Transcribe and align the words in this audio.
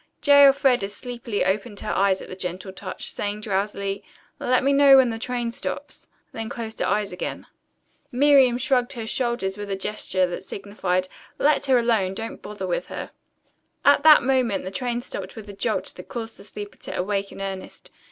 J. 0.19 0.45
Elfreda 0.45 0.89
sleepily 0.89 1.45
opened 1.45 1.81
her 1.81 1.91
eyes 1.93 2.23
at 2.23 2.27
the 2.27 2.35
gentle 2.35 2.73
touch, 2.73 3.11
saying 3.11 3.41
drowsily, 3.41 4.03
"Let 4.39 4.63
me 4.63 4.73
know 4.73 4.97
when 4.97 5.11
the 5.11 5.19
train 5.19 5.51
stops." 5.51 6.07
Then 6.31 6.49
closed 6.49 6.79
her 6.79 6.87
eyes 6.87 7.11
again. 7.11 7.45
Miriam 8.11 8.57
shrugged 8.57 8.93
her 8.93 9.05
shoulders 9.05 9.57
with 9.59 9.69
a 9.69 9.75
gesture 9.75 10.25
that 10.25 10.43
signified, 10.43 11.07
"Let 11.37 11.67
her 11.67 11.77
alone. 11.77 12.15
Don't 12.15 12.41
bother 12.41 12.65
with 12.65 12.87
her." 12.87 13.11
At 13.85 14.01
that 14.01 14.23
moment 14.23 14.63
the 14.63 14.71
train 14.71 15.01
stopped 15.01 15.35
with 15.35 15.47
a 15.49 15.53
jolt 15.53 15.93
that 15.95 16.09
caused 16.09 16.37
the 16.37 16.43
sleeper 16.45 16.77
to 16.79 16.97
awake 16.97 17.31
in 17.31 17.39
earnest. 17.39 17.91